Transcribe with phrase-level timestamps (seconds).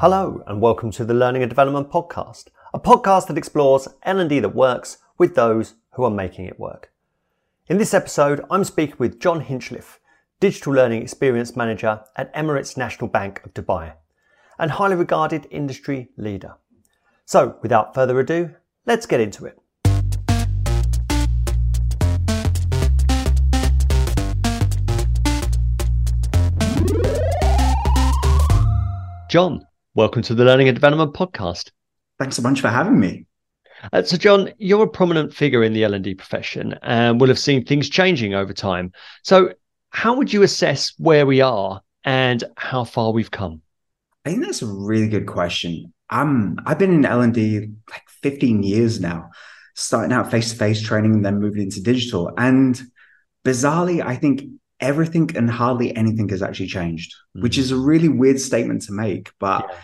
[0.00, 4.54] Hello and welcome to the Learning and Development Podcast, a podcast that explores L&D that
[4.54, 6.90] works with those who are making it work.
[7.66, 9.98] In this episode, I'm speaking with John Hinchliffe,
[10.40, 13.92] Digital Learning Experience Manager at Emirates National Bank of Dubai,
[14.58, 16.54] and highly regarded industry leader.
[17.26, 18.54] So, without further ado,
[18.86, 19.58] let's get into it.
[29.28, 31.70] John, welcome to the Learning and Development Podcast.
[32.18, 33.26] Thanks a bunch for having me.
[33.92, 37.64] Uh, so, John, you're a prominent figure in the L&D profession and will have seen
[37.64, 38.92] things changing over time.
[39.24, 39.54] So,
[39.90, 43.62] how would you assess where we are and how far we've come?
[44.24, 45.92] I think that's a really good question.
[46.10, 49.30] I'm I've been in L&D like 15 years now,
[49.74, 52.30] starting out face-to-face training and then moving into digital.
[52.36, 52.80] And
[53.44, 54.42] bizarrely, I think
[54.80, 57.42] everything and hardly anything has actually changed, mm-hmm.
[57.42, 59.30] which is a really weird statement to make.
[59.38, 59.76] But yeah.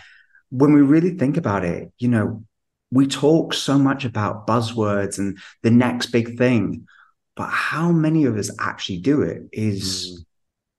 [0.49, 2.43] when we really think about it, you know,
[2.91, 6.87] we talk so much about buzzwords and the next big thing,
[7.35, 10.25] but how many of us actually do it is mm.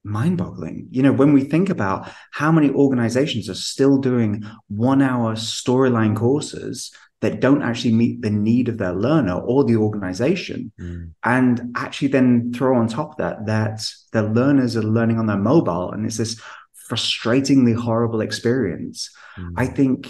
[0.05, 0.89] Mind boggling.
[0.91, 6.17] You know, when we think about how many organizations are still doing one hour storyline
[6.17, 11.11] courses that don't actually meet the need of their learner or the organization mm.
[11.25, 13.81] and actually then throw on top of that that
[14.13, 16.41] the learners are learning on their mobile and it's this
[16.89, 19.53] frustratingly horrible experience mm.
[19.57, 20.09] i think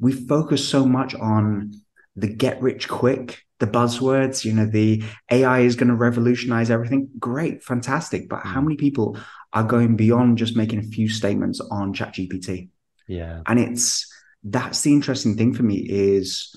[0.00, 1.72] we focus so much on
[2.16, 7.08] the get rich quick the buzzwords you know the ai is going to revolutionize everything
[7.18, 8.46] great fantastic but mm.
[8.46, 9.18] how many people
[9.52, 12.68] are going beyond just making a few statements on chat gpt
[13.06, 14.12] yeah and it's
[14.44, 16.54] that's the interesting thing for me is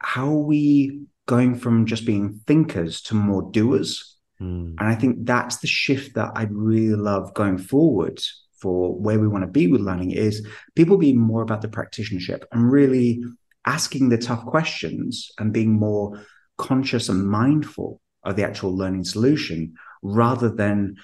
[0.00, 4.16] how are we going from just being thinkers to more doers?
[4.40, 4.74] Mm.
[4.78, 8.20] And I think that's the shift that I'd really love going forward
[8.60, 12.42] for where we want to be with learning is people being more about the practitionership
[12.50, 13.22] and really
[13.68, 16.24] asking the tough questions and being more
[16.56, 20.96] conscious and mindful of the actual learning solution rather than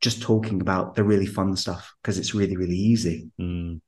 [0.00, 3.80] just talking about the really fun stuff because it's really really easy mm.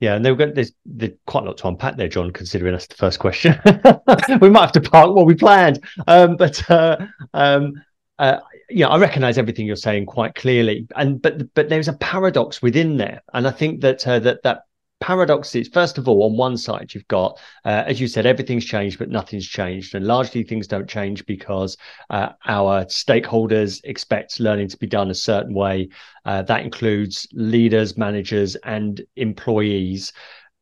[0.00, 2.30] Yeah, and they've got there's, there's quite a lot to unpack there, John.
[2.30, 3.60] Considering that's the first question,
[4.40, 5.84] we might have to park what we planned.
[6.06, 6.98] Um, but uh,
[7.34, 7.82] um,
[8.16, 8.38] uh,
[8.70, 12.96] yeah, I recognise everything you're saying quite clearly, and but but there's a paradox within
[12.96, 14.62] there, and I think that uh, that that
[15.00, 18.64] paradox is first of all on one side you've got uh, as you said everything's
[18.64, 19.94] changed but nothing's changed.
[19.94, 21.76] And largely things don't change because
[22.10, 25.88] uh, our stakeholders expect learning to be done a certain way.
[26.24, 30.12] Uh, that includes leaders managers and employees.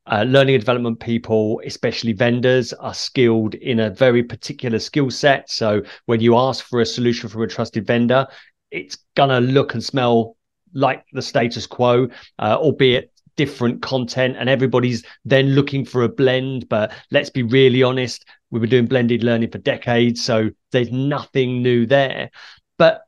[0.08, 5.50] Uh, learning and development people, especially vendors, are skilled in a very particular skill set.
[5.50, 8.26] So when you ask for a solution from a trusted vendor,
[8.70, 10.36] it's going to look and smell
[10.74, 12.08] like the status quo,
[12.38, 16.68] uh, albeit different content and everybody's then looking for a blend.
[16.68, 21.62] But let's be really honest we were doing blended learning for decades so there's nothing
[21.62, 22.30] new there.
[22.78, 23.02] But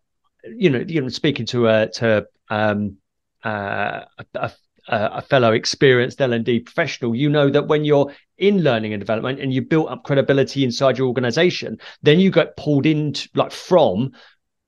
[0.45, 2.97] you know you know speaking to a to um
[3.45, 4.51] uh, a,
[4.89, 9.53] a fellow experienced L&D professional, you know that when you're in learning and development and
[9.53, 14.13] you built up credibility inside your organization, then you get pulled into like from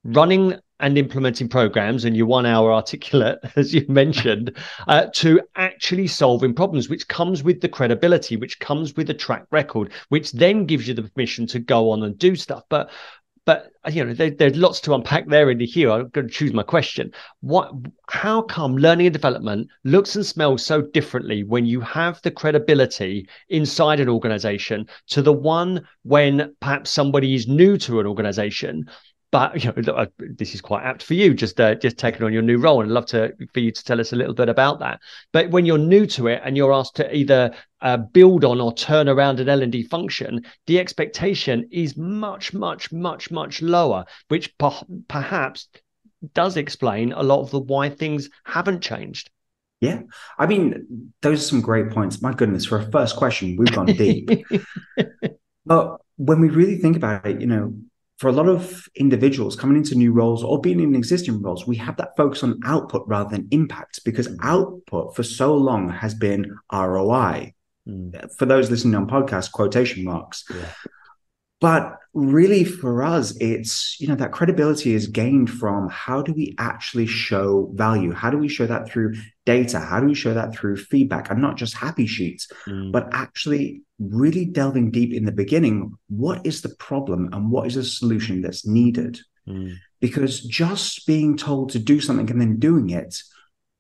[0.04, 4.56] running and implementing programs and your one hour articulate as you mentioned
[4.88, 9.44] uh, to actually solving problems which comes with the credibility which comes with a track
[9.50, 12.62] record which then gives you the permission to go on and do stuff.
[12.68, 12.91] But
[13.46, 16.52] but you know there, there's lots to unpack there into here i'm going to choose
[16.52, 17.10] my question.
[17.41, 17.72] What
[18.08, 23.28] how come learning and development looks and smells so differently when you have the credibility
[23.48, 28.88] inside an organization to the one when perhaps somebody is new to an organization
[29.30, 32.32] but you know, uh, this is quite apt for you, just uh, just taking on
[32.32, 34.48] your new role, and I'd love to for you to tell us a little bit
[34.48, 35.00] about that.
[35.32, 38.74] But when you're new to it and you're asked to either uh, build on or
[38.74, 44.04] turn around an L and D function, the expectation is much, much, much, much lower,
[44.28, 45.68] which per- perhaps
[46.34, 49.30] does explain a lot of the why things haven't changed.
[49.80, 50.02] Yeah.
[50.38, 52.21] I mean, those are some great points.
[52.21, 54.28] My goodness, for a first question, we've gone deep.
[55.65, 57.72] but when we really think about it, you know,
[58.20, 61.76] for a lot of individuals coming into new roles or being in existing roles, we
[61.76, 66.54] have that focus on output rather than impact because output for so long has been
[66.70, 67.54] ROI.
[67.88, 68.30] Mm.
[68.36, 70.44] For those listening on podcast, quotation marks.
[70.50, 70.70] Yeah.
[71.60, 76.54] But really, for us, it's, you know, that credibility is gained from how do we
[76.59, 78.12] actually show value?
[78.12, 79.15] How do we show that through
[79.47, 79.78] data?
[79.78, 82.91] How do we show that through feedback and not just happy sheets, mm.
[82.91, 85.92] but actually really delving deep in the beginning?
[86.09, 89.21] What is the problem and what is the solution that's needed?
[89.47, 89.77] Mm.
[90.01, 93.22] Because just being told to do something and then doing it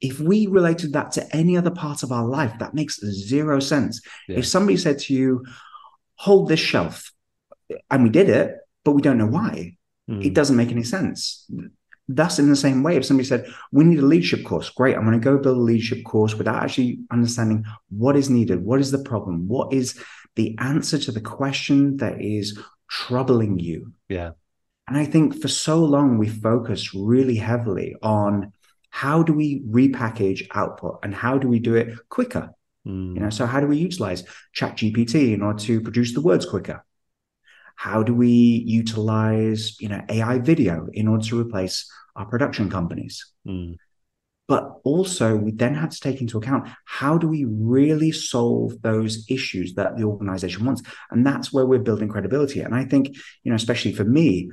[0.00, 4.00] if we related that to any other part of our life, that makes zero sense.
[4.28, 4.38] Yeah.
[4.38, 5.44] If somebody said to you,
[6.14, 7.12] hold this shelf,
[7.90, 9.76] and we did it, but we don't know why,
[10.08, 10.24] mm.
[10.24, 11.48] it doesn't make any sense.
[12.08, 15.04] Thus, in the same way, if somebody said, we need a leadership course, great, I'm
[15.04, 18.90] going to go build a leadership course without actually understanding what is needed, what is
[18.90, 20.02] the problem, what is
[20.34, 22.58] the answer to the question that is
[22.88, 23.92] troubling you.
[24.08, 24.30] Yeah.
[24.88, 28.52] And I think for so long, we focused really heavily on
[28.90, 32.50] how do we repackage output and how do we do it quicker?
[32.86, 33.14] Mm.
[33.14, 36.44] You know, so how do we utilize Chat GPT in order to produce the words
[36.44, 36.84] quicker?
[37.80, 43.24] How do we utilize, you know, AI video in order to replace our production companies?
[43.48, 43.76] Mm.
[44.46, 49.24] But also, we then had to take into account how do we really solve those
[49.30, 50.82] issues that the organization wants?
[51.10, 52.60] And that's where we're building credibility.
[52.60, 54.50] And I think, you know, especially for me,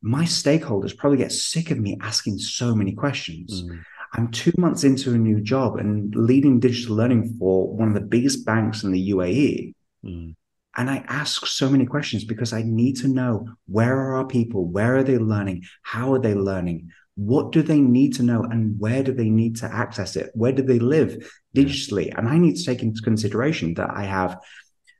[0.00, 3.62] my stakeholders probably get sick of me asking so many questions.
[3.62, 3.84] Mm.
[4.14, 8.00] I'm two months into a new job and leading digital learning for one of the
[8.00, 9.74] biggest banks in the UAE.
[10.02, 10.34] Mm.
[10.76, 14.66] And I ask so many questions because I need to know where are our people?
[14.66, 15.64] Where are they learning?
[15.82, 16.90] How are they learning?
[17.16, 18.44] What do they need to know?
[18.44, 20.30] And where do they need to access it?
[20.34, 22.16] Where do they live digitally?
[22.16, 24.38] And I need to take into consideration that I have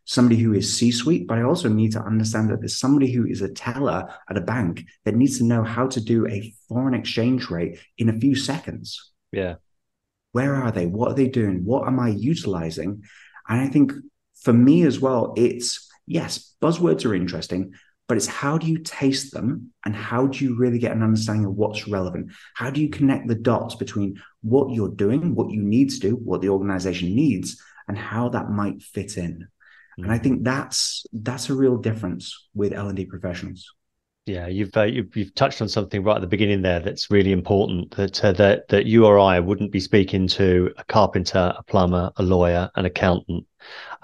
[0.05, 3.27] somebody who is C suite, but I also need to understand that there's somebody who
[3.27, 6.95] is a teller at a bank that needs to know how to do a foreign
[6.95, 9.13] exchange rate in a few seconds.
[9.31, 9.57] Yeah.
[10.33, 10.87] Where are they?
[10.87, 11.65] What are they doing?
[11.65, 13.05] What am I utilizing?
[13.49, 13.93] And I think
[14.43, 17.73] for me as well, it's yes, buzzwords are interesting,
[18.09, 21.45] but it's how do you taste them and how do you really get an understanding
[21.45, 22.33] of what's relevant?
[22.55, 26.17] How do you connect the dots between what you're doing, what you need to do,
[26.17, 29.47] what the organization needs, and how that might fit in?
[29.99, 30.45] And I think mm-hmm.
[30.45, 33.73] that's that's a real difference with L and D professionals.
[34.31, 37.33] Yeah, you've, uh, you've, you've touched on something right at the beginning there that's really
[37.33, 37.91] important.
[37.97, 42.13] That uh, that that you or I wouldn't be speaking to a carpenter, a plumber,
[42.17, 43.45] a lawyer, an accountant,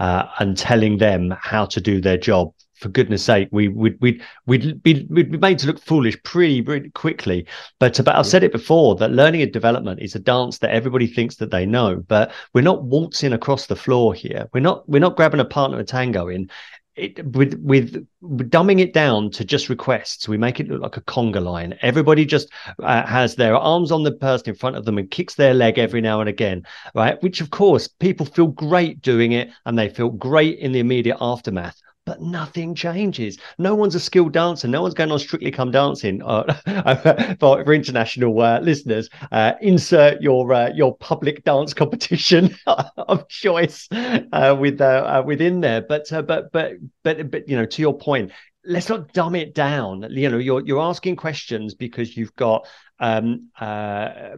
[0.00, 4.20] uh, and telling them how to do their job for goodness sake, we would we'd,
[4.46, 7.46] we'd, be, we'd be made to look foolish pretty, pretty quickly.
[7.78, 11.06] But, but I've said it before that learning and development is a dance that everybody
[11.06, 14.48] thinks that they know, but we're not waltzing across the floor here.
[14.52, 16.50] We're not we're not grabbing a partner and tango in.
[16.96, 18.08] It, with with
[18.50, 21.78] dumbing it down to just requests, we make it look like a conga line.
[21.82, 22.48] Everybody just
[22.82, 25.78] uh, has their arms on the person in front of them and kicks their leg
[25.78, 26.62] every now and again,
[26.94, 27.22] right?
[27.22, 31.18] Which of course people feel great doing it, and they feel great in the immediate
[31.20, 33.36] aftermath but nothing changes.
[33.58, 34.68] No one's a skilled dancer.
[34.68, 36.22] No one's going on Strictly Come Dancing.
[36.24, 43.88] Uh, for, international uh, listeners, uh, insert your uh, your public dance competition of choice
[43.92, 45.82] uh, with uh, within there.
[45.82, 48.30] But but but but but you know, to your point,
[48.64, 50.06] let's not dumb it down.
[50.10, 52.66] You know, you're you're asking questions because you've got
[53.00, 53.50] um,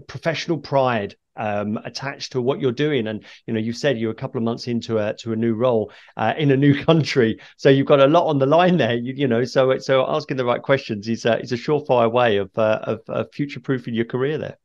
[0.08, 3.06] professional pride um, attached to what you're doing.
[3.06, 5.54] And you know, you said you're a couple of months into a to a new
[5.54, 8.94] role uh, in a new country, so you've got a lot on the line there.
[8.94, 12.36] You, you know, so so asking the right questions is a, is a surefire way
[12.36, 14.58] of uh, of, of future proofing your career there.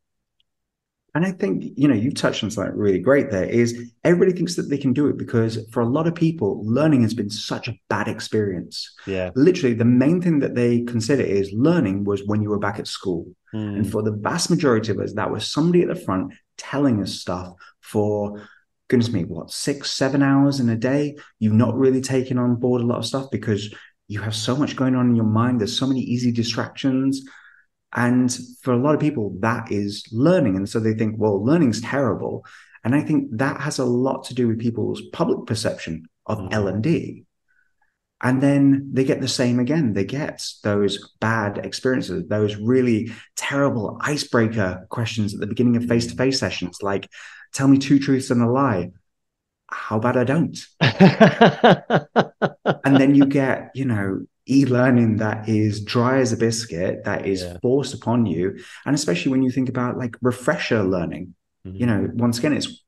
[1.15, 4.55] And I think, you know, you touched on something really great there is everybody thinks
[4.55, 7.67] that they can do it because for a lot of people, learning has been such
[7.67, 8.91] a bad experience.
[9.05, 9.29] Yeah.
[9.35, 12.87] Literally, the main thing that they consider is learning was when you were back at
[12.87, 13.27] school.
[13.53, 13.77] Mm.
[13.77, 17.13] And for the vast majority of us, that was somebody at the front telling us
[17.13, 18.47] stuff for
[18.89, 21.15] goodness me, what, six, seven hours in a day?
[21.39, 23.73] You've not really taken on board a lot of stuff because
[24.07, 25.59] you have so much going on in your mind.
[25.59, 27.23] There's so many easy distractions.
[27.95, 30.55] And for a lot of people, that is learning.
[30.55, 32.45] And so they think, well, learning's terrible.
[32.83, 36.53] And I think that has a lot to do with people's public perception of mm-hmm.
[36.53, 37.25] L&D.
[38.23, 39.91] And then they get the same again.
[39.91, 46.07] They get those bad experiences, those really terrible icebreaker questions at the beginning of face
[46.07, 47.09] to face sessions, like,
[47.53, 48.91] tell me two truths and a lie.
[49.69, 50.57] How about I don't?
[52.85, 57.25] and then you get, you know, e learning that is dry as a biscuit, that
[57.25, 57.57] is yeah.
[57.61, 58.57] forced upon you.
[58.85, 61.35] And especially when you think about like refresher learning,
[61.67, 61.75] mm-hmm.
[61.77, 62.83] you know, once again, it's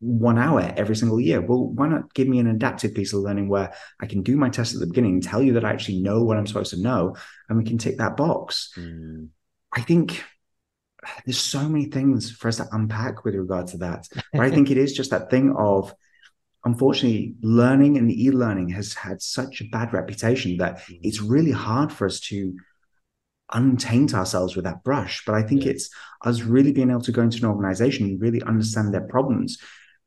[0.00, 1.40] one hour every single year.
[1.40, 4.50] Well, why not give me an adaptive piece of learning where I can do my
[4.50, 7.16] test at the beginning, tell you that I actually know what I'm supposed to know,
[7.48, 8.72] and we can tick that box.
[8.76, 9.28] Mm.
[9.72, 10.22] I think
[11.24, 14.08] there's so many things for us to unpack with regard to that.
[14.32, 15.94] But I think it is just that thing of
[16.64, 21.00] unfortunately learning and e-learning has had such a bad reputation that mm.
[21.02, 22.54] it's really hard for us to
[23.54, 25.22] untaint ourselves with that brush.
[25.24, 25.72] But I think yeah.
[25.72, 25.88] it's
[26.24, 29.58] us really being able to go into an organization and really understand their problems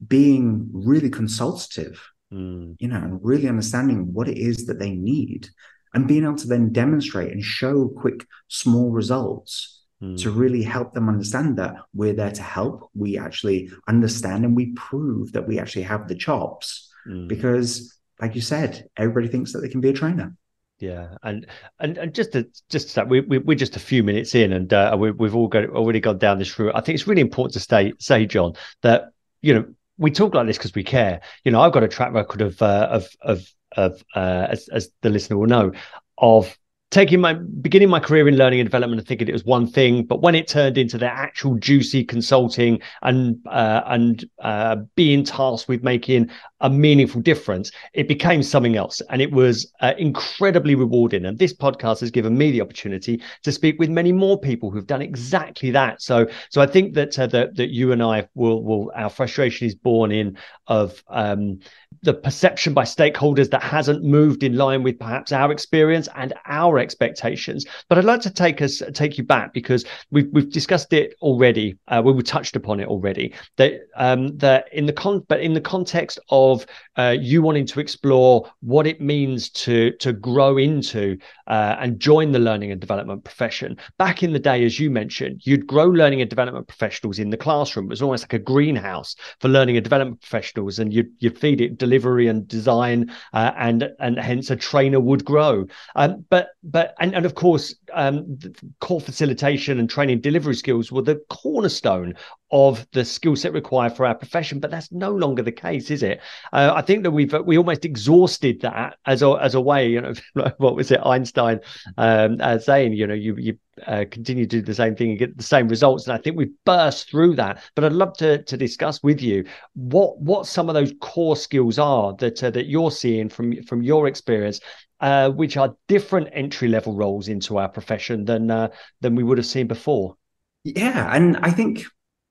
[0.06, 2.02] being really consultative,
[2.32, 2.76] mm.
[2.80, 5.50] you know, and really understanding what it is that they need
[5.94, 10.22] and being able to then demonstrate and show quick, small results mm.
[10.22, 12.90] to really help them understand that we're there to help.
[12.96, 17.28] We actually understand and we prove that we actually have the chops mm.
[17.28, 20.36] because, like you said, everybody thinks that they can be a trainer.
[20.80, 21.46] Yeah, and
[21.80, 24.72] and and just to, just that we, we we're just a few minutes in, and
[24.72, 26.74] uh, we, we've all got already gone down this route.
[26.74, 29.10] I think it's really important to stay say, John, that
[29.42, 29.66] you know
[30.00, 31.22] we talk like this because we care.
[31.44, 34.90] You know, I've got a track record of uh, of of of uh, as as
[35.02, 35.72] the listener will know
[36.18, 36.58] of
[36.92, 40.04] taking my beginning my career in learning and development and thinking it was one thing,
[40.04, 45.68] but when it turned into the actual juicy consulting and uh, and uh, being tasked
[45.68, 46.30] with making
[46.62, 51.26] a meaningful difference, it became something else, and it was uh, incredibly rewarding.
[51.26, 54.88] And this podcast has given me the opportunity to speak with many more people who've
[54.88, 56.02] done exactly that.
[56.02, 59.68] So, so I think that uh, that that you and I will will our frustration
[59.68, 60.38] is born in
[60.68, 61.60] of um,
[62.04, 66.78] the perception by stakeholders that hasn't moved in line with perhaps our experience and our
[66.80, 67.66] expectations.
[67.88, 71.78] But I'd like to take us take you back because we've we've discussed it already.
[71.88, 73.34] Uh, we touched upon it already.
[73.58, 76.49] That um, that in the con but in the context of
[76.98, 82.32] uh, you wanting to explore what it means to to grow into uh, and join
[82.32, 83.78] the learning and development profession.
[83.98, 87.38] Back in the day, as you mentioned, you'd grow learning and development professionals in the
[87.38, 87.86] classroom.
[87.86, 91.62] It was almost like a greenhouse for learning and development professionals, and you'd you'd feed
[91.62, 95.66] it delivery and design, uh, and and hence a trainer would grow.
[95.96, 98.40] Um, but but and and of course, um,
[98.82, 102.16] core facilitation and training delivery skills were the cornerstone
[102.52, 104.60] of the skill set required for our profession.
[104.60, 106.20] But that's no longer the case, is it?
[106.52, 109.90] Uh, I think that we've we almost exhausted that as a as a way.
[109.90, 110.14] You know,
[110.58, 111.60] what was it Einstein
[111.98, 112.94] um, uh, saying?
[112.94, 115.68] You know, you you uh, continue to do the same thing and get the same
[115.68, 116.08] results.
[116.08, 117.64] And I think we've burst through that.
[117.76, 121.80] But I'd love to to discuss with you what what some of those core skills
[121.80, 124.60] are that uh, that you're seeing from from your experience.
[125.02, 128.68] Uh, which are different entry level roles into our profession than uh,
[129.00, 130.18] than we would have seen before.
[130.66, 131.86] Yeah, and I think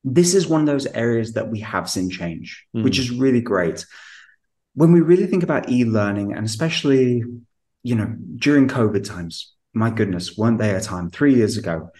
[0.05, 2.83] this is one of those areas that we have seen change, mm.
[2.83, 3.85] which is really great.
[4.75, 7.25] When we really think about e-learning, and especially,
[7.83, 11.91] you know, during COVID times, my goodness, weren't they a time three years ago?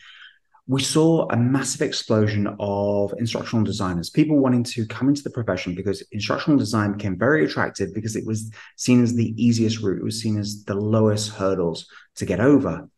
[0.67, 5.75] We saw a massive explosion of instructional designers, people wanting to come into the profession
[5.75, 10.05] because instructional design became very attractive because it was seen as the easiest route, it
[10.05, 11.87] was seen as the lowest hurdles
[12.17, 12.89] to get over.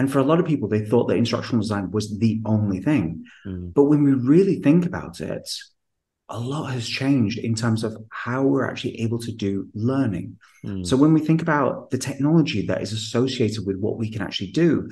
[0.00, 3.26] And for a lot of people, they thought that instructional design was the only thing.
[3.46, 3.74] Mm.
[3.74, 5.46] But when we really think about it,
[6.30, 10.38] a lot has changed in terms of how we're actually able to do learning.
[10.64, 10.86] Mm.
[10.86, 14.52] So when we think about the technology that is associated with what we can actually
[14.52, 14.88] do,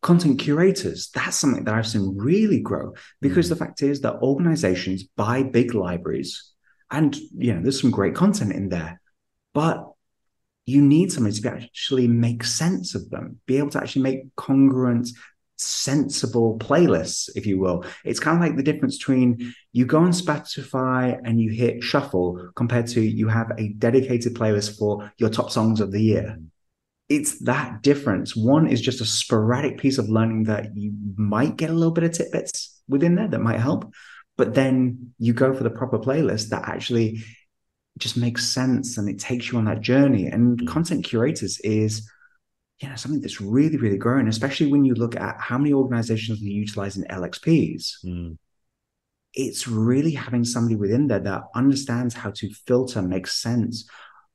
[0.00, 3.50] content curators, that's something that I've seen really grow because mm.
[3.50, 6.50] the fact is that organizations buy big libraries
[6.90, 9.02] and you know there's some great content in there,
[9.52, 9.84] but
[10.66, 15.08] you need somebody to actually make sense of them, be able to actually make congruent,
[15.56, 17.84] sensible playlists, if you will.
[18.04, 22.50] It's kind of like the difference between you go on Spotify and you hit shuffle
[22.56, 26.38] compared to you have a dedicated playlist for your top songs of the year.
[27.08, 28.34] It's that difference.
[28.34, 32.04] One is just a sporadic piece of learning that you might get a little bit
[32.04, 33.92] of tidbits within there that might help.
[34.36, 37.22] But then you go for the proper playlist that actually
[37.98, 40.26] just makes sense and it takes you on that journey.
[40.26, 40.66] And mm.
[40.68, 42.08] content curators is,
[42.80, 46.40] you know, something that's really, really growing, especially when you look at how many organizations
[46.40, 48.04] are utilizing LXPs.
[48.04, 48.38] Mm.
[49.32, 53.88] It's really having somebody within there that understands how to filter, make sense,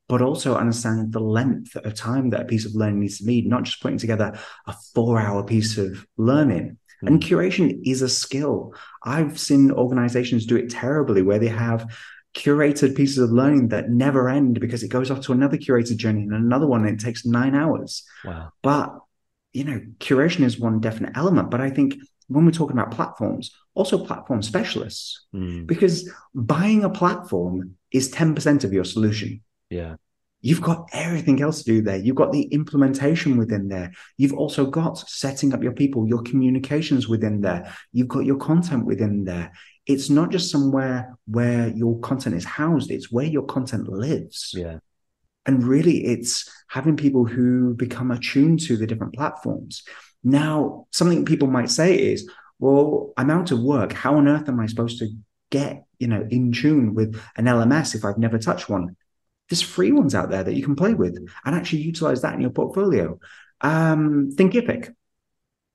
[0.08, 3.42] but also understand the length of time that a piece of learning needs to be,
[3.42, 6.76] not just putting together a four hour piece of learning.
[7.02, 7.08] Mm.
[7.08, 8.74] And curation is a skill.
[9.04, 11.90] I've seen organizations do it terribly where they have
[12.34, 16.22] curated pieces of learning that never end because it goes off to another curated journey
[16.22, 18.04] and another one and it takes nine hours.
[18.24, 18.52] Wow.
[18.62, 18.94] But
[19.52, 21.50] you know, curation is one definite element.
[21.50, 21.96] But I think
[22.28, 25.66] when we're talking about platforms, also platform specialists, mm.
[25.66, 29.42] because buying a platform is 10% of your solution.
[29.70, 29.96] Yeah.
[30.42, 31.96] You've got everything else to do there.
[31.96, 33.92] You've got the implementation within there.
[34.18, 37.72] You've also got setting up your people, your communications within there.
[37.92, 39.52] You've got your content within there
[39.86, 44.54] it's not just somewhere where your content is housed, it's where your content lives.
[44.56, 44.78] Yeah.
[45.44, 49.82] And really, it's having people who become attuned to the different platforms.
[50.22, 52.30] Now, something people might say is,
[52.60, 53.92] well, I'm out of work.
[53.92, 55.08] How on earth am I supposed to
[55.50, 58.96] get, you know, in tune with an LMS if I've never touched one?
[59.52, 62.40] There's free ones out there that you can play with and actually utilize that in
[62.40, 63.18] your portfolio.
[63.60, 64.94] Um, Thinkific,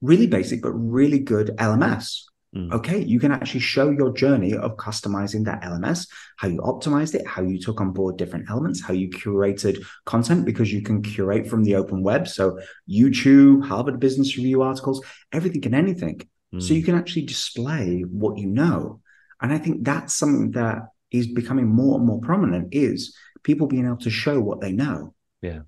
[0.01, 2.23] really basic, but really good LMS
[2.55, 2.71] Mm.
[2.73, 6.07] Okay, you can actually show your journey of customizing that LMS,
[6.37, 10.45] how you optimized it, how you took on board different elements, how you curated content
[10.45, 12.27] because you can curate from the open web.
[12.27, 16.21] So, YouTube, Harvard Business Review articles, everything and anything.
[16.53, 16.61] Mm.
[16.61, 19.01] So, you can actually display what you know.
[19.41, 20.79] And I think that's something that
[21.11, 23.15] is becoming more and more prominent is
[23.47, 25.13] people being able to show what they know.
[25.41, 25.61] Yeah.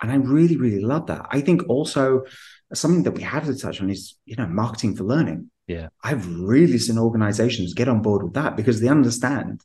[0.00, 1.26] And I really, really love that.
[1.28, 2.24] I think also
[2.72, 5.50] something that we have to touch on is, you know, marketing for learning.
[5.66, 5.88] Yeah.
[6.04, 9.62] I've really seen organizations get on board with that because they understand.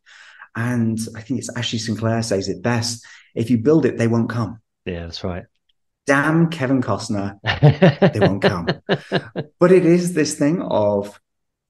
[0.55, 3.05] And I think it's Ashley Sinclair says it best.
[3.35, 4.59] If you build it, they won't come.
[4.85, 5.43] Yeah, that's right.
[6.07, 7.39] Damn Kevin Costner,
[8.13, 8.67] they won't come.
[9.59, 11.19] But it is this thing of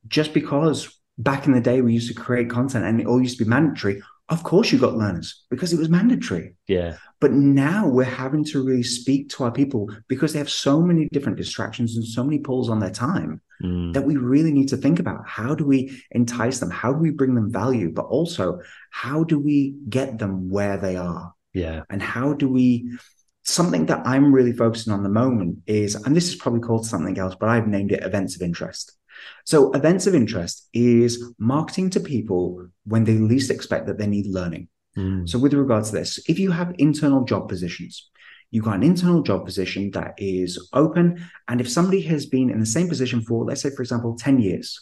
[0.08, 3.38] just because back in the day we used to create content and it all used
[3.38, 6.56] to be mandatory, of course you got learners because it was mandatory.
[6.68, 6.98] Yeah.
[7.20, 11.08] But now we're having to really speak to our people because they have so many
[11.12, 13.94] different distractions and so many pulls on their time mm.
[13.94, 16.72] that we really need to think about how do we entice them?
[16.72, 17.92] How do we bring them value?
[17.92, 21.34] But also, how do we get them where they are?
[21.54, 21.84] Yeah.
[21.90, 22.98] And how do we
[23.44, 27.18] something that I'm really focusing on the moment is, and this is probably called something
[27.20, 28.98] else, but I've named it events of interest.
[29.46, 34.28] So, events of interest is marketing to people when they least expect that they need
[34.28, 34.68] learning.
[34.98, 35.28] Mm.
[35.30, 38.10] So, with regards to this, if you have internal job positions,
[38.52, 41.24] you've got an internal job position that is open.
[41.48, 44.40] And if somebody has been in the same position for, let's say, for example, 10
[44.40, 44.80] years,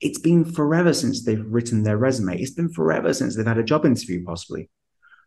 [0.00, 2.38] it's been forever since they've written their resume.
[2.38, 4.68] It's been forever since they've had a job interview, possibly.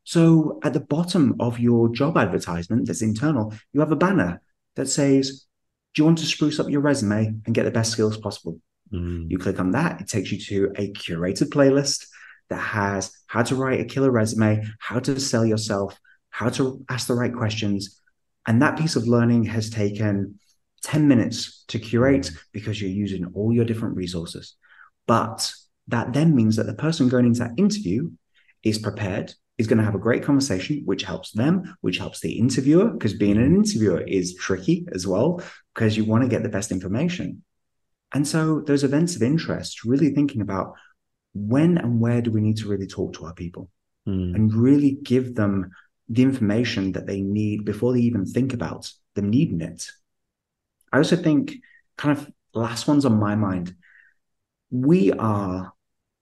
[0.03, 4.41] So at the bottom of your job advertisement that's internal, you have a banner
[4.75, 5.46] that says,
[5.97, 8.61] Do you want to spruce up your resume and get the best skills possible?
[8.93, 9.31] Mm.
[9.31, 12.05] You click on that, it takes you to a curated playlist
[12.51, 15.99] that has how to write a killer resume, how to sell yourself,
[16.29, 17.99] how to ask the right questions.
[18.45, 20.37] And that piece of learning has taken
[20.83, 24.55] 10 minutes to curate because you're using all your different resources.
[25.07, 25.51] But
[25.87, 28.11] that then means that the person going into that interview
[28.61, 32.37] is prepared, is going to have a great conversation, which helps them, which helps the
[32.37, 35.41] interviewer, because being an interviewer is tricky as well,
[35.73, 37.43] because you want to get the best information.
[38.13, 40.73] And so those events of interest, really thinking about
[41.33, 43.69] when and where do we need to really talk to our people
[44.07, 44.33] mm.
[44.35, 45.71] and really give them
[46.09, 49.87] the information that they need before they even think about them needing it.
[50.93, 51.57] I also think,
[51.97, 53.75] kind of, last ones on my mind,
[54.71, 55.73] we are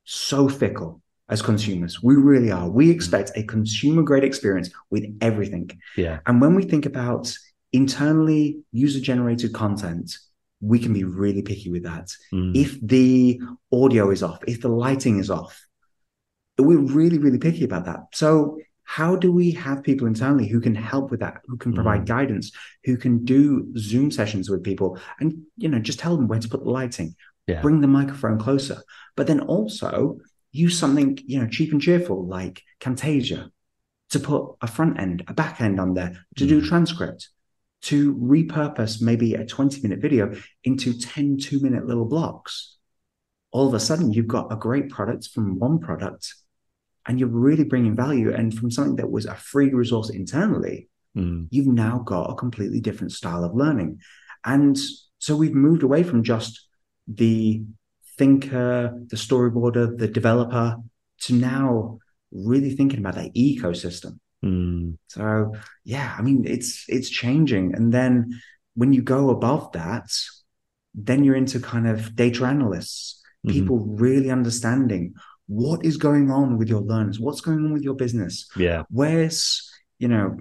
[0.06, 2.04] so fickle as consumers.
[2.04, 2.70] We really are.
[2.70, 5.72] We expect a consumer grade experience with everything.
[5.98, 6.20] Yeah.
[6.26, 7.34] And when we think about
[7.74, 10.18] internally user generated content,
[10.62, 12.16] we can be really picky with that.
[12.34, 12.56] Mm.
[12.56, 15.66] If the audio is off, if the lighting is off,
[16.58, 18.00] we're really, really picky about that.
[18.14, 18.58] So,
[18.88, 22.06] how do we have people internally who can help with that, who can provide mm.
[22.06, 22.52] guidance,
[22.84, 26.48] who can do Zoom sessions with people and, you know, just tell them where to
[26.48, 27.16] put the lighting,
[27.48, 27.62] yeah.
[27.64, 28.84] bring the microphone closer,
[29.16, 30.20] but then also
[30.56, 33.50] use something, you know, cheap and cheerful like Camtasia
[34.12, 36.50] to put a front end, a back end on there to mm.
[36.50, 37.30] do transcript
[37.82, 42.78] to repurpose maybe a 20 minute video into 10 two minute little blocks.
[43.52, 46.34] All of a sudden, you've got a great product from one product
[47.06, 48.34] and you're really bringing value.
[48.34, 51.48] And from something that was a free resource internally, mm.
[51.52, 54.00] you've now got a completely different style of learning.
[54.44, 54.78] And
[55.20, 56.68] so we've moved away from just
[57.08, 57.64] the
[58.18, 60.78] thinker, the storyboarder, the developer
[61.22, 62.00] to now
[62.32, 64.20] really thinking about that ecosystem.
[64.44, 64.98] Mm.
[65.08, 67.74] So yeah, I mean it's it's changing.
[67.76, 68.40] And then
[68.76, 70.10] when you go above that,
[70.94, 73.54] then you're into kind of data analysts, mm-hmm.
[73.54, 75.14] people really understanding
[75.48, 78.50] what is going on with your learners, what's going on with your business.
[78.56, 78.84] Yeah.
[78.90, 80.38] Where's, you know,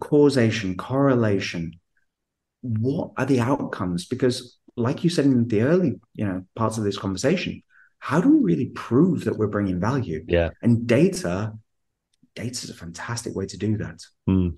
[0.00, 1.78] causation, correlation,
[2.62, 4.06] what are the outcomes?
[4.06, 7.62] Because like you said in the early, you know, parts of this conversation,
[7.98, 10.24] how do we really prove that we're bringing value?
[10.26, 10.50] Yeah.
[10.62, 11.52] And data
[12.34, 14.00] data is a fantastic way to do that.
[14.28, 14.56] Mm.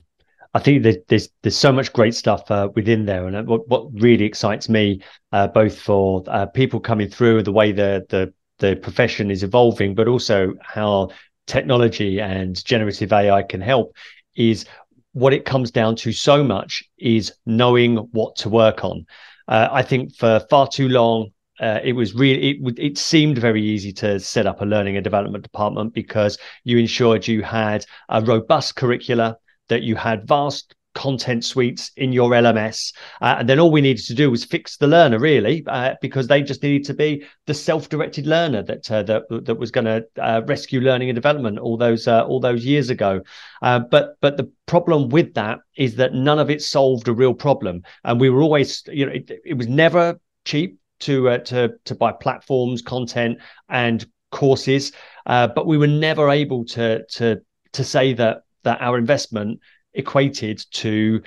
[0.55, 3.87] I think there's, there's so much great stuff uh, within there, and uh, what what
[3.95, 5.01] really excites me,
[5.33, 9.95] uh, both for uh, people coming through the way the the the profession is evolving,
[9.95, 11.09] but also how
[11.47, 13.97] technology and generative AI can help,
[14.37, 14.67] is
[15.13, 19.07] what it comes down to so much is knowing what to work on.
[19.49, 23.63] Uh, I think for far too long, uh, it was really it, it seemed very
[23.63, 28.23] easy to set up a learning and development department because you ensured you had a
[28.23, 29.37] robust curricula
[29.69, 32.93] that you had vast content suites in your LMS.
[33.21, 36.27] Uh, and then all we needed to do was fix the learner really, uh, because
[36.27, 40.05] they just needed to be the self-directed learner that uh, that that was going to
[40.21, 43.21] uh, rescue learning and development all those uh, all those years ago.
[43.63, 47.35] Uh, but but the problem with that is that none of it solved a real
[47.35, 51.95] problem, and we were always you know it, it was never cheap to to to
[51.95, 54.93] buy platforms, content, and courses,
[55.27, 57.41] but we were never able to to
[57.73, 59.61] to say that that our investment
[59.95, 61.23] equated to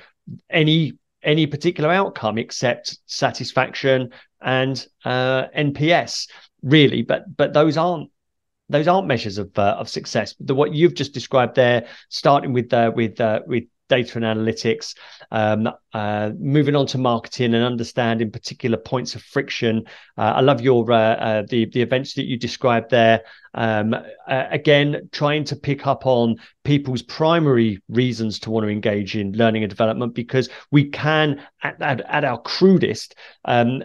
[0.50, 6.28] any any particular outcome except satisfaction and uh, NPS,
[6.62, 7.02] really.
[7.02, 8.10] But but those aren't
[8.68, 10.34] those aren't measures of uh, of success.
[10.40, 14.94] The what you've just described there, starting with uh, with uh, with data and analytics,
[15.30, 19.84] um, uh, moving on to marketing and understanding particular points of friction.
[20.18, 23.22] Uh, I love your uh, uh the the events that you described there.
[23.54, 23.94] Um,
[24.26, 29.62] again, trying to pick up on people's primary reasons to want to engage in learning
[29.62, 33.14] and development because we can, at, at, at our crudest,
[33.46, 33.82] um,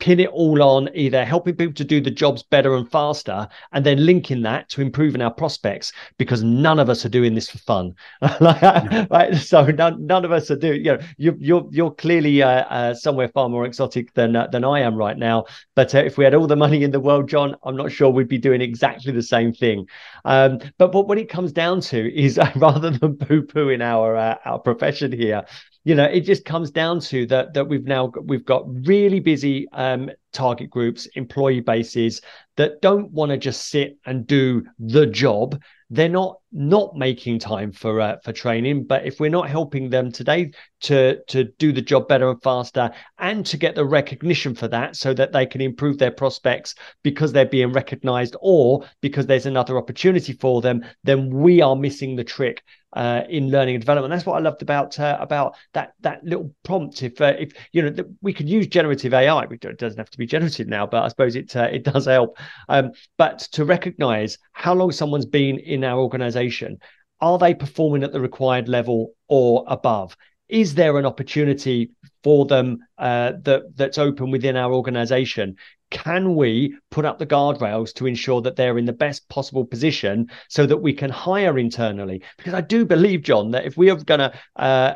[0.00, 3.84] pin it all on either helping people to do the jobs better and faster and
[3.84, 7.58] then linking that to improving our prospects because none of us are doing this for
[7.58, 7.94] fun.
[9.10, 12.64] Right so none, none of us are doing you know you, you're you're clearly uh,
[12.64, 15.44] uh, somewhere far more exotic than uh, than I am right now.
[15.74, 18.08] But uh, if we had all the money in the world John I'm not sure
[18.10, 19.86] we'd be doing exactly the same thing.
[20.24, 24.58] Um, but but what it comes down to is rather than poo-pooing our uh, our
[24.58, 25.44] profession here
[25.84, 29.20] you know it just comes down to that that we've now got, we've got really
[29.20, 32.20] busy um, target groups employee bases
[32.56, 35.60] that don't want to just sit and do the job.
[35.88, 40.12] They're not not making time for uh, for training but if we're not helping them
[40.12, 44.68] today to to do the job better and faster and to get the recognition for
[44.68, 49.46] that so that they can improve their prospects because they're being recognized or because there's
[49.46, 54.12] another opportunity for them then we are missing the trick uh, in learning and development.
[54.12, 57.02] That's what I loved about uh, about that that little prompt.
[57.02, 60.26] If uh, if you know we could use generative AI, it doesn't have to be
[60.26, 62.38] generative now, but I suppose it uh, it does help.
[62.68, 66.78] Um, but to recognise how long someone's been in our organisation,
[67.20, 70.16] are they performing at the required level or above?
[70.50, 71.90] Is there an opportunity
[72.22, 75.56] for them uh, that that's open within our organisation?
[75.90, 80.30] can we put up the guardrails to ensure that they're in the best possible position
[80.48, 82.22] so that we can hire internally?
[82.36, 84.94] Because I do believe, John, that if we are going to uh,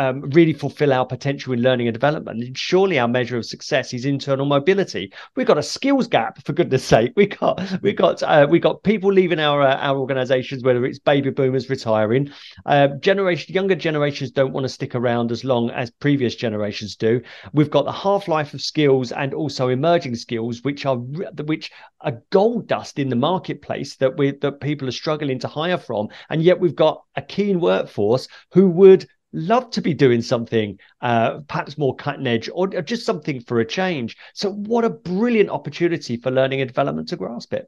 [0.00, 2.42] um, really fulfill our potential in learning and development.
[2.42, 5.12] And surely our measure of success is internal mobility.
[5.36, 7.12] We've got a skills gap, for goodness sake.
[7.16, 10.98] We got we got uh, we got people leaving our uh, our organisations, whether it's
[10.98, 12.30] baby boomers retiring,
[12.64, 17.20] uh, generation younger generations don't want to stick around as long as previous generations do.
[17.52, 22.22] We've got the half life of skills and also emerging skills, which are which are
[22.30, 26.42] gold dust in the marketplace that we that people are struggling to hire from, and
[26.42, 31.78] yet we've got a keen workforce who would love to be doing something uh, perhaps
[31.78, 34.16] more cutting edge or, or just something for a change.
[34.34, 37.66] So, what a brilliant opportunity for learning and development to grasp it.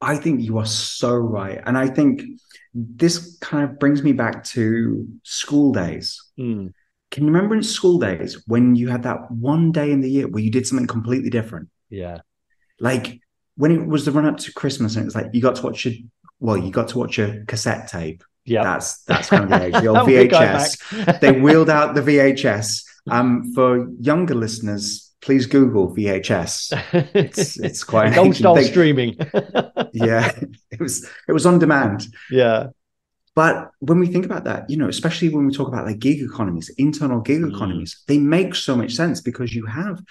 [0.00, 1.60] I think you are so right.
[1.64, 2.22] And I think
[2.74, 6.22] this kind of brings me back to school days.
[6.38, 6.72] Mm.
[7.10, 10.28] Can you remember in school days when you had that one day in the year
[10.28, 11.70] where you did something completely different?
[11.88, 12.18] Yeah.
[12.78, 13.20] Like
[13.56, 15.62] when it was the run up to Christmas and it was like you got to
[15.62, 16.04] watch a
[16.40, 19.72] well, you got to watch a cassette tape yeah, that's that's kind of the age.
[19.74, 21.20] The old VHS.
[21.20, 22.84] they wheeled out the VHS.
[23.08, 27.12] Um, for younger listeners, please Google VHS.
[27.14, 29.16] It's it's quite an old style streaming.
[29.92, 30.32] yeah,
[30.70, 32.06] it was it was on demand.
[32.30, 32.68] Yeah.
[33.34, 36.22] But when we think about that, you know, especially when we talk about like gig
[36.22, 37.54] economies, internal gig mm.
[37.54, 40.02] economies, they make so much sense because you have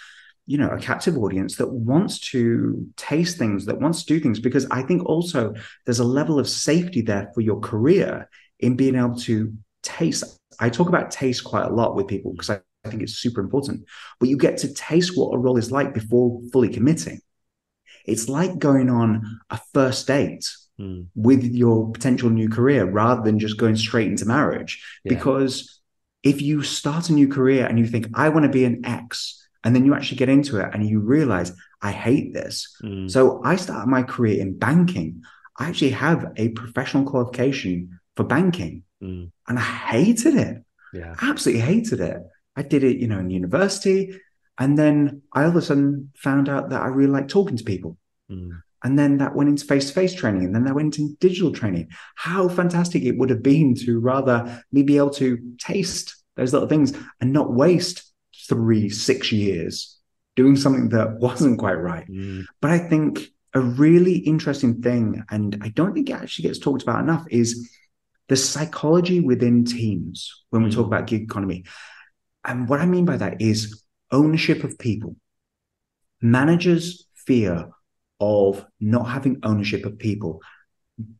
[0.45, 4.39] you know a captive audience that wants to taste things that wants to do things
[4.39, 5.53] because i think also
[5.85, 8.29] there's a level of safety there for your career
[8.59, 12.49] in being able to taste i talk about taste quite a lot with people because
[12.49, 13.85] I, I think it's super important
[14.19, 17.21] but you get to taste what a role is like before fully committing
[18.05, 20.47] it's like going on a first date
[20.79, 21.07] mm.
[21.15, 25.13] with your potential new career rather than just going straight into marriage yeah.
[25.13, 25.81] because
[26.21, 29.44] if you start a new career and you think i want to be an x
[29.65, 31.51] and then you actually get into it and you realize,
[31.81, 32.77] I hate this.
[32.83, 33.09] Mm.
[33.09, 35.23] So I started my career in banking.
[35.57, 39.31] I actually have a professional qualification for banking mm.
[39.47, 40.63] and I hated it.
[40.93, 41.15] Yeah.
[41.19, 42.17] Absolutely hated it.
[42.55, 44.17] I did it, you know, in university.
[44.59, 47.63] And then I all of a sudden found out that I really like talking to
[47.63, 47.97] people.
[48.31, 48.61] Mm.
[48.83, 50.45] And then that went into face to face training.
[50.45, 51.89] And then that went into digital training.
[52.13, 56.67] How fantastic it would have been to rather me be able to taste those little
[56.67, 58.03] things and not waste
[58.47, 59.97] three, six years
[60.35, 62.07] doing something that wasn't quite right.
[62.09, 62.45] Mm.
[62.61, 66.83] But I think a really interesting thing, and I don't think it actually gets talked
[66.83, 67.69] about enough, is
[68.27, 70.75] the psychology within teams when we mm.
[70.75, 71.65] talk about gig economy.
[72.43, 75.15] And what I mean by that is ownership of people.
[76.21, 77.69] Managers fear
[78.19, 80.41] of not having ownership of people,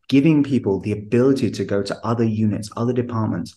[0.08, 3.54] giving people the ability to go to other units, other departments,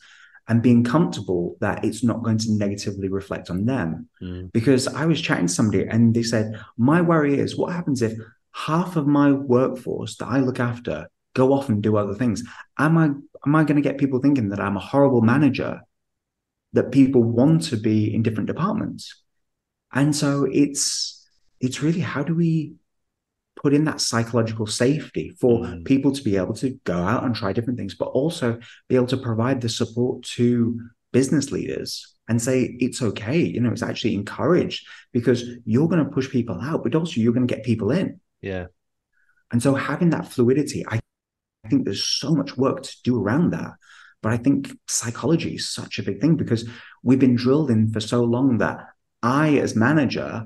[0.50, 4.10] and being comfortable that it's not going to negatively reflect on them.
[4.22, 4.52] Mm.
[4.52, 8.18] Because I was chatting to somebody and they said, My worry is what happens if
[8.52, 12.44] half of my workforce that I look after go off and do other things?
[12.78, 13.06] Am I
[13.46, 15.82] am I going to get people thinking that I'm a horrible manager?
[16.74, 19.24] That people want to be in different departments.
[19.94, 21.28] And so it's
[21.62, 22.74] it's really how do we
[23.62, 25.86] put in that psychological safety for Mm.
[25.86, 29.08] people to be able to go out and try different things, but also be able
[29.08, 30.80] to provide the support to
[31.12, 33.40] business leaders and say it's okay.
[33.40, 37.34] You know, it's actually encouraged because you're going to push people out, but also you're
[37.34, 38.20] going to get people in.
[38.42, 38.68] Yeah.
[39.52, 41.00] And so having that fluidity, I,
[41.66, 43.72] I think there's so much work to do around that.
[44.22, 46.70] But I think psychology is such a big thing because
[47.04, 48.78] we've been drilled in for so long that
[49.24, 50.46] I, as manager,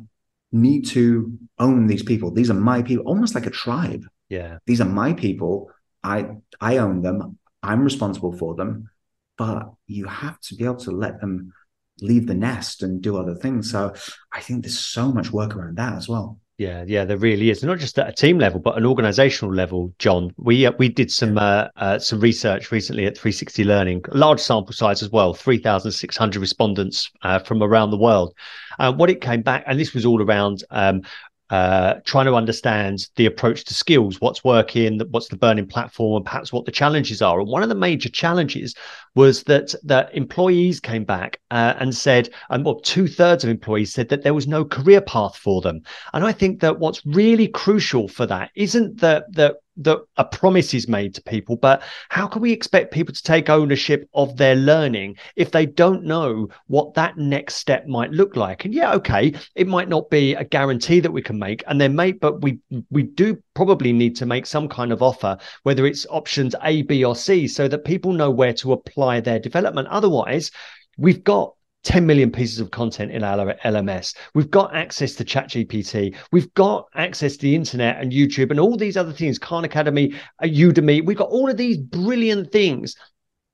[0.53, 2.31] need to own these people.
[2.31, 4.05] These are my people, almost like a tribe.
[4.29, 4.59] Yeah.
[4.65, 5.71] These are my people.
[6.03, 6.27] I
[6.61, 7.37] I own them.
[7.61, 8.89] I'm responsible for them.
[9.37, 11.53] But you have to be able to let them
[12.01, 13.71] leave the nest and do other things.
[13.71, 13.93] So
[14.31, 16.39] I think there's so much work around that as well.
[16.57, 17.63] Yeah, yeah, there really is.
[17.63, 19.91] Not just at a team level, but an organizational level.
[19.97, 24.73] John, we uh, we did some uh, uh, some research recently at 360Learning, large sample
[24.73, 28.35] size as well, 3,600 respondents uh, from around the world.
[28.77, 31.01] Uh, what it came back, and this was all around um,
[31.49, 36.25] uh, trying to understand the approach to skills, what's working, what's the burning platform, and
[36.25, 37.39] perhaps what the challenges are.
[37.39, 38.73] And one of the major challenges
[39.15, 43.93] was that that employees came back uh, and said, and well, two thirds of employees
[43.93, 45.81] said that there was no career path for them.
[46.13, 50.73] And I think that what's really crucial for that isn't that that that a promise
[50.73, 54.55] is made to people, but how can we expect people to take ownership of their
[54.55, 58.65] learning if they don't know what that next step might look like?
[58.65, 61.89] And yeah, okay, it might not be a guarantee that we can make, and there
[61.89, 62.59] may, but we
[62.89, 67.03] we do probably need to make some kind of offer, whether it's options A, B,
[67.03, 69.87] or C, so that people know where to apply their development.
[69.89, 70.51] Otherwise,
[70.97, 74.15] we've got 10 million pieces of content in our LMS.
[74.33, 76.15] We've got access to ChatGPT.
[76.31, 80.15] We've got access to the internet and YouTube and all these other things, Khan Academy,
[80.41, 81.05] uh, Udemy.
[81.05, 82.95] We've got all of these brilliant things.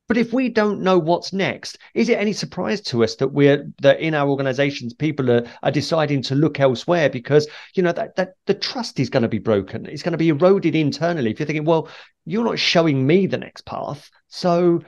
[0.08, 3.72] But if we don't know what's next, is it any surprise to us that we're
[3.84, 8.16] that in our organizations people are, are deciding to look elsewhere because you know that
[8.16, 9.86] that the trust is going to be broken.
[9.86, 11.30] It's going to be eroded internally.
[11.30, 11.90] If you're thinking, well,
[12.26, 14.82] you're not showing me the next path, so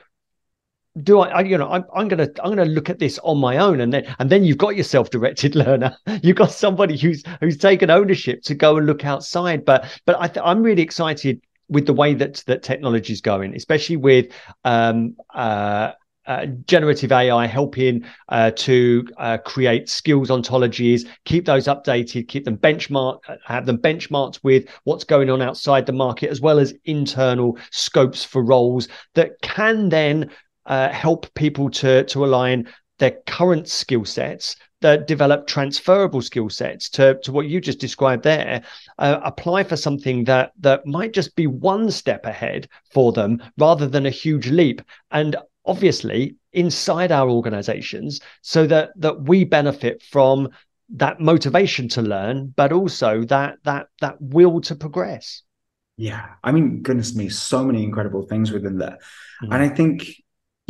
[1.04, 3.58] do I, I, you know I'm, I'm gonna i'm gonna look at this on my
[3.58, 5.96] own and then and then you've got your self-directed learner.
[6.22, 9.64] You've got somebody who's who's taken ownership to go and look outside.
[9.64, 13.56] But but I th- i'm really excited with the way that that technology is going
[13.56, 14.32] especially with
[14.66, 15.94] um uh
[16.28, 22.58] uh, generative AI helping uh, to uh, create skills ontologies, keep those updated, keep them
[22.58, 27.58] benchmarked, have them benchmarked with what's going on outside the market, as well as internal
[27.72, 30.30] scopes for roles that can then
[30.66, 32.68] uh, help people to to align
[33.00, 38.24] their current skill sets that develop transferable skill sets to, to what you just described
[38.24, 38.64] there.
[38.98, 43.88] Uh, apply for something that that might just be one step ahead for them rather
[43.88, 44.82] than a huge leap.
[45.12, 50.50] And obviously inside our organizations so that that we benefit from
[50.90, 55.44] that motivation to learn but also that that that will to progress.
[55.98, 56.26] Yeah.
[56.44, 58.98] I mean goodness me so many incredible things within there.
[59.44, 59.54] Mm.
[59.54, 60.21] and i think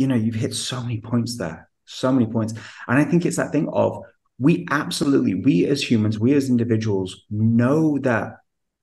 [0.02, 2.54] you know you've hit so many points there so many points.
[2.88, 4.02] And i think it's that thing of
[4.38, 8.38] we absolutely we as humans we as individuals know that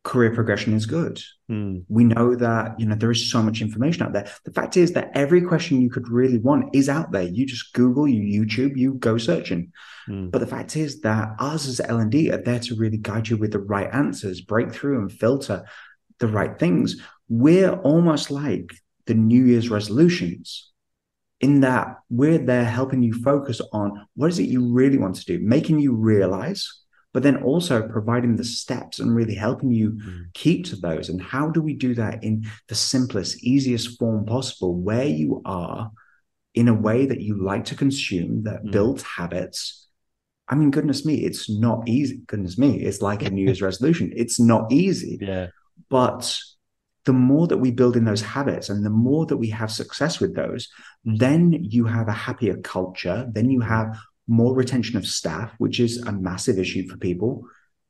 [0.05, 1.21] career progression is good.
[1.51, 1.83] Mm.
[1.89, 4.31] we know that you know there is so much information out there.
[4.45, 7.23] The fact is that every question you could really want is out there.
[7.23, 9.71] You just google you youtube you go searching.
[10.07, 10.31] Mm.
[10.31, 13.51] but the fact is that us as l&d are there to really guide you with
[13.51, 15.65] the right answers break through and filter
[16.19, 17.01] the right things.
[17.29, 18.71] We're almost like
[19.05, 20.69] the new year's resolutions
[21.41, 25.25] in that we're there helping you focus on what is it you really want to
[25.25, 26.67] do, making you realize,
[27.13, 30.25] but then also providing the steps and really helping you mm.
[30.33, 31.09] keep to those.
[31.09, 35.91] And how do we do that in the simplest, easiest form possible, where you are
[36.53, 38.71] in a way that you like to consume, that Mm.
[38.71, 39.87] builds habits?
[40.47, 42.21] I mean, goodness me, it's not easy.
[42.27, 44.11] Goodness me, it's like a New Year's resolution.
[44.15, 45.19] It's not easy.
[45.21, 45.47] yeah
[45.89, 46.37] But
[47.09, 50.19] the more that we build in those habits and the more that we have success
[50.19, 50.69] with those,
[51.03, 53.27] then you have a happier culture.
[53.33, 57.45] Then you have more retention of staff, which is a massive issue for people,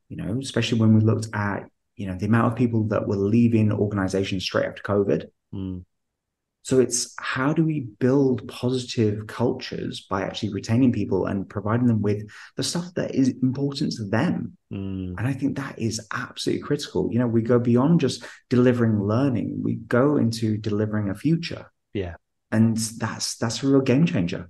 [0.07, 3.17] you know, especially when we looked at, you know, the amount of people that were
[3.17, 5.25] leaving organizations straight after COVID.
[5.53, 5.83] Mm.
[6.63, 12.01] So it's how do we build positive cultures by actually retaining people and providing them
[12.01, 14.55] with the stuff that is important to them.
[14.71, 15.15] Mm.
[15.17, 17.09] And I think that is absolutely critical.
[17.11, 21.71] You know, we go beyond just delivering learning, we go into delivering a future.
[21.93, 22.15] Yeah.
[22.51, 24.49] and that's that's a real game changer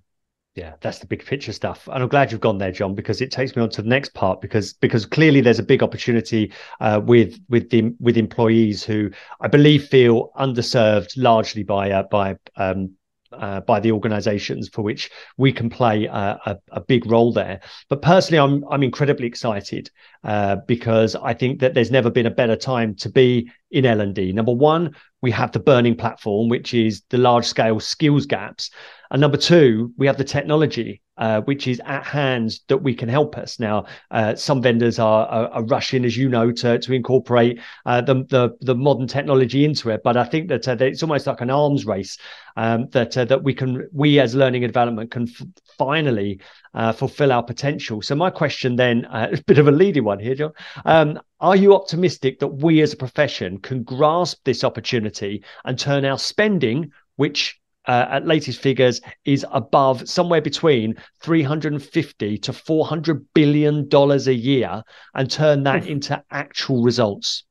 [0.59, 3.31] yeah that's the big picture stuff and i'm glad you've gone there john because it
[3.31, 6.99] takes me on to the next part because because clearly there's a big opportunity uh,
[7.03, 12.91] with with the with employees who i believe feel underserved largely by uh, by um,
[13.31, 17.59] uh, by the organisations for which we can play a, a, big role there.
[17.87, 19.91] But personally, I'm I'm incredibly excited
[20.23, 24.01] uh, because I think that there's never been a better time to be in L
[24.01, 24.31] and D.
[24.31, 28.71] Number one, we have the burning platform, which is the large scale skills gaps,
[29.11, 33.09] and number two, we have the technology uh, which is at hand that we can
[33.09, 33.59] help us.
[33.59, 37.99] Now, uh, some vendors are, are, are, rushing, as you know, to to incorporate uh,
[37.99, 40.01] the, the, the modern technology into it.
[40.01, 42.17] But I think that, uh, that it's almost like an arms race
[42.55, 45.45] um, that uh, that we can we as learning and development can f-
[45.77, 46.39] finally
[46.73, 48.01] uh, fulfill our potential.
[48.01, 50.53] So my question then, a bit of a leading one here, John.
[50.85, 56.05] Um, are you optimistic that we as a profession can grasp this opportunity and turn
[56.05, 63.87] our spending, which uh, at latest figures is above somewhere between 350 to 400 billion
[63.87, 64.83] dollars a year
[65.15, 67.45] and turn that into actual results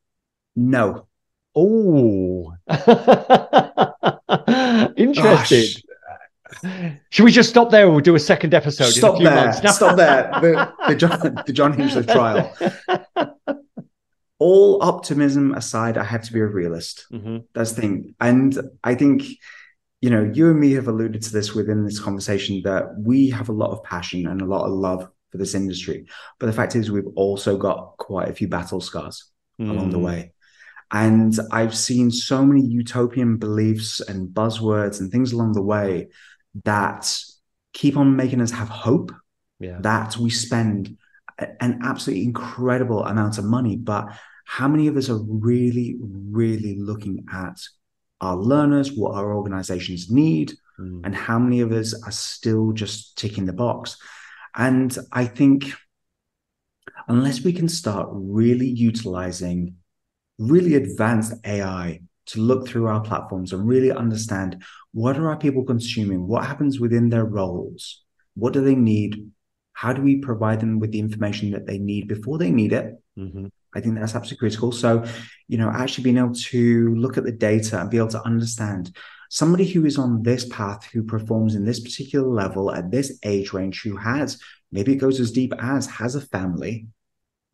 [0.55, 1.07] no
[1.55, 2.53] oh
[4.97, 5.83] interesting
[7.11, 9.29] Should we just stop there or we'll do a second episode stop in a few
[9.29, 9.45] there.
[9.47, 9.77] months?
[9.77, 10.31] stop there.
[10.41, 12.55] The, the, John, the John trial.
[14.39, 17.07] All optimism aside, I have to be a realist.
[17.13, 17.39] Mm-hmm.
[17.55, 18.15] That's the thing.
[18.21, 19.25] And I think
[20.01, 23.49] you know, you and me have alluded to this within this conversation that we have
[23.49, 26.07] a lot of passion and a lot of love for this industry.
[26.39, 29.31] But the fact is, we've also got quite a few battle scars
[29.61, 29.71] mm.
[29.71, 30.05] along the hmm.
[30.05, 30.33] way.
[30.91, 36.09] And I've seen so many utopian beliefs and buzzwords and things along the way
[36.65, 37.13] that
[37.75, 39.13] keep on making us have hope
[39.61, 39.79] yeah.
[39.81, 40.97] that we spend
[41.39, 43.77] an absolutely incredible amount of money.
[43.77, 44.09] But
[44.47, 47.61] how many of us are really, really looking at
[48.21, 51.01] our learners, what our organizations need, mm.
[51.05, 53.97] and how many of us are still just ticking the box.
[54.57, 55.73] And I think
[57.07, 59.77] unless we can start really utilizing
[60.39, 65.65] really advanced AI to look through our platforms and really understand what are our people
[65.65, 68.05] consuming, what happens within their roles,
[68.35, 69.31] what do they need,
[69.73, 72.95] how do we provide them with the information that they need before they need it,
[73.19, 73.47] mm-hmm.
[73.75, 74.73] I think that's absolutely critical.
[74.73, 75.05] So,
[75.47, 78.97] you know, actually being able to look at the data and be able to understand
[79.31, 83.53] somebody who is on this path, who performs in this particular level at this age
[83.53, 84.41] range, who has
[84.73, 86.87] maybe it goes as deep as has a family,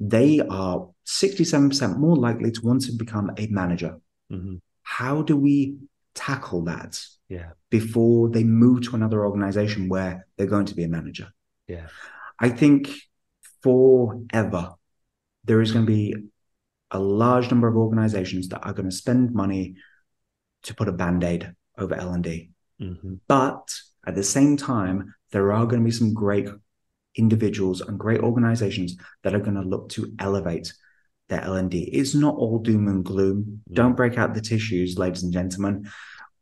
[0.00, 4.00] they are 67% more likely to want to become a manager.
[4.32, 4.56] Mm-hmm.
[4.82, 5.76] How do we
[6.14, 7.50] tackle that yeah.
[7.70, 11.28] before they move to another organization where they're going to be a manager?
[11.68, 11.86] Yeah.
[12.38, 12.90] I think
[13.62, 14.74] forever
[15.44, 16.14] there is going to be
[16.90, 19.74] a large number of organizations that are going to spend money
[20.62, 22.50] to put a band-aid over L&D.
[22.80, 23.14] Mm-hmm.
[23.28, 23.68] But
[24.06, 26.48] at the same time, there are going to be some great
[27.16, 30.72] individuals and great organizations that are going to look to elevate
[31.28, 31.78] their L&D.
[31.92, 33.42] It's not all doom and gloom.
[33.42, 33.74] Mm-hmm.
[33.74, 35.90] Don't break out the tissues, ladies and gentlemen.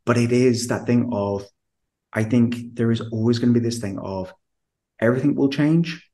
[0.05, 1.45] But it is that thing of,
[2.11, 4.33] I think there is always going to be this thing of
[4.99, 6.09] everything will change,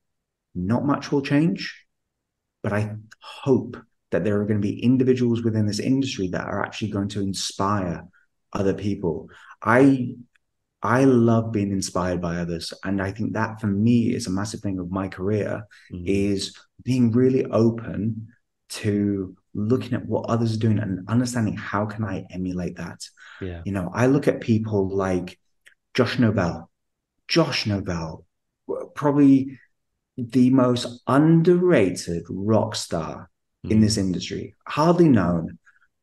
[0.56, 1.86] not much will change,
[2.62, 3.78] but I hope
[4.12, 7.22] that there are going to be individuals within this industry that are actually going to
[7.22, 8.08] inspire
[8.54, 9.30] other people.
[9.62, 10.16] I
[10.82, 12.74] I love being inspired by others.
[12.84, 16.06] And I think that for me is a massive thing of my career mm-hmm.
[16.08, 18.30] is being really open
[18.70, 23.02] to looking at what others are doing and understanding how can I emulate that.
[23.42, 23.62] Yeah.
[23.66, 25.38] You know, I look at people like
[25.94, 26.70] Josh Nobel.
[27.28, 28.26] Josh Nobel,
[28.96, 29.60] probably
[30.32, 33.30] the most underrated rock star
[33.66, 33.72] mm.
[33.72, 35.58] in this industry, hardly known.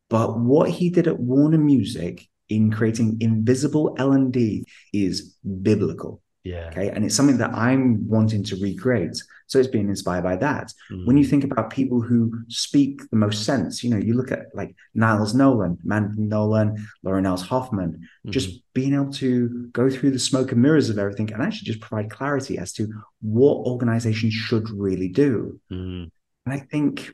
[0.09, 6.22] But what he did at Warner Music in creating invisible L&D is biblical.
[6.46, 6.68] Yeah.
[6.68, 6.90] Okay.
[6.90, 9.16] And it's something that I'm wanting to recreate.
[9.48, 10.72] So it's being inspired by that.
[10.92, 11.06] Mm.
[11.06, 14.46] When you think about people who speak the most sense, you know, you look at
[14.54, 18.30] like Niles Nolan, Man Nolan, Lori Niles-Hofmann, mm-hmm.
[18.30, 21.80] just being able to go through the smoke and mirrors of everything and actually just
[21.80, 22.88] provide clarity as to
[23.22, 25.61] what organizations should really do.
[25.72, 26.11] Mm.
[26.44, 27.11] And I think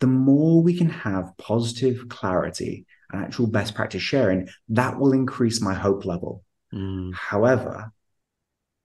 [0.00, 5.62] the more we can have positive clarity and actual best practice sharing, that will increase
[5.62, 6.44] my hope level.
[6.74, 7.14] Mm.
[7.14, 7.92] However,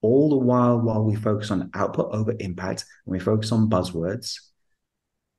[0.08, 4.39] all the while while we focus on output over impact and we focus on buzzwords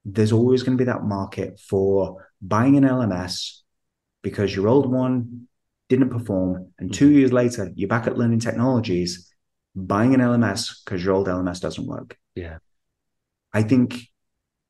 [0.05, 3.61] there's always going to be that market for buying an lms
[4.23, 5.47] because your old one
[5.89, 7.19] didn't perform and two mm-hmm.
[7.19, 9.33] years later you're back at learning technologies
[9.75, 12.59] buying an lms because your old lms doesn't work yeah
[13.53, 14.09] i think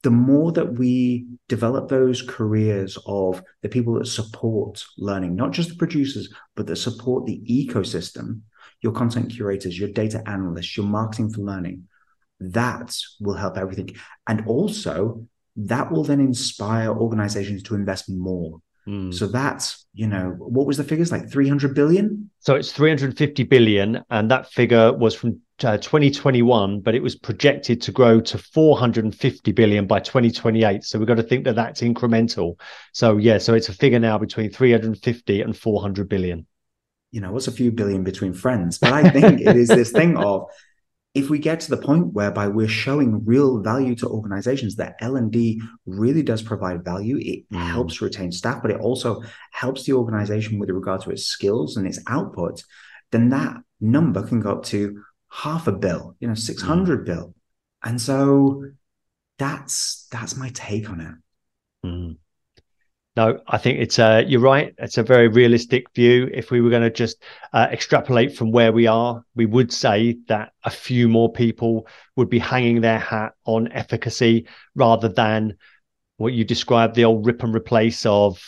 [0.02, 5.50] the the more that we develop those careers of the people that support learning, not
[5.50, 8.40] just the producers, but that support the ecosystem,
[8.80, 11.88] your content curators, your data analysts, your marketing for learning,
[12.40, 13.96] that will help everything.
[14.26, 15.26] And also,
[15.56, 18.60] that will then inspire organizations to invest more.
[18.88, 19.12] Mm.
[19.12, 22.30] So that's, you know, what was the figures like 300 billion?
[22.40, 24.02] So it's 350 billion.
[24.08, 29.52] And that figure was from uh, 2021, but it was projected to grow to 450
[29.52, 30.84] billion by 2028.
[30.84, 32.58] So we've got to think that that's incremental.
[32.92, 36.46] So yeah, so it's a figure now between 350 and 400 billion.
[37.10, 38.78] You know, what's a few billion between friends?
[38.78, 40.46] But I think it is this thing of
[41.14, 45.60] if we get to the point whereby we're showing real value to organizations that l&d
[45.86, 47.66] really does provide value it mm.
[47.66, 51.86] helps retain staff but it also helps the organization with regard to its skills and
[51.86, 52.62] its output
[53.10, 57.04] then that number can go up to half a bill, you know, 600 mm.
[57.04, 57.34] bill.
[57.82, 58.64] And so
[59.38, 61.86] that's that's my take on it.
[61.86, 62.16] Mm.
[63.18, 64.72] No, I think it's uh, you're right.
[64.78, 66.30] It's a very realistic view.
[66.32, 67.20] If we were going to just
[67.52, 72.30] uh, extrapolate from where we are, we would say that a few more people would
[72.30, 74.46] be hanging their hat on efficacy
[74.76, 75.56] rather than
[76.18, 78.40] what you described the old rip and replace of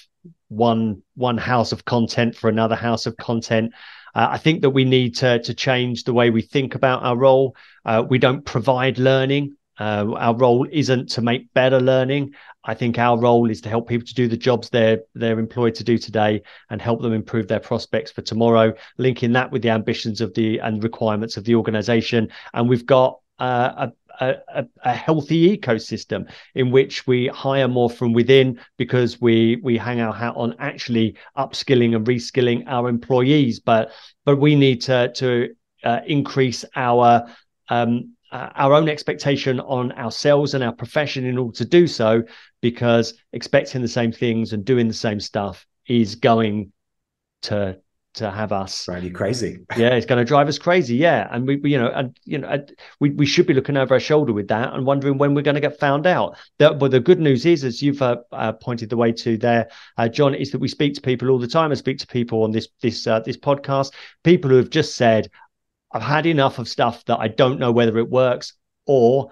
[0.47, 3.73] one one house of content for another house of content.
[4.15, 7.17] Uh, I think that we need to to change the way we think about our
[7.17, 7.57] role.
[7.85, 9.57] Uh, we don't provide learning.
[9.81, 12.35] Uh, our role isn't to make better learning.
[12.65, 15.75] I think our role is to help people to do the jobs they're they're employed
[15.77, 18.75] to do today and help them improve their prospects for tomorrow.
[18.99, 23.21] Linking that with the ambitions of the and requirements of the organisation, and we've got
[23.39, 29.57] uh, a a, a, healthy ecosystem in which we hire more from within because we
[29.63, 33.61] we hang our hat on actually upskilling and reskilling our employees.
[33.61, 33.93] But
[34.27, 35.55] but we need to to
[35.85, 37.35] uh, increase our
[37.71, 42.23] um, uh, our own expectation on ourselves and our profession in order to do so,
[42.61, 46.73] because expecting the same things and doing the same stuff is going
[47.43, 47.79] to
[48.13, 49.59] to have us drive you crazy.
[49.77, 50.97] yeah, it's going to drive us crazy.
[50.97, 52.65] Yeah, and we, we you know, and you know,
[52.99, 55.55] we, we should be looking over our shoulder with that and wondering when we're going
[55.55, 56.37] to get found out.
[56.59, 59.69] That, but the good news is, as you've uh, uh, pointed the way to there,
[59.97, 61.71] uh, John, is that we speak to people all the time.
[61.71, 63.93] I speak to people on this this uh, this podcast,
[64.25, 65.31] people who have just said,
[65.93, 68.55] "I've had enough of stuff that I don't know whether it works."
[68.87, 69.31] Or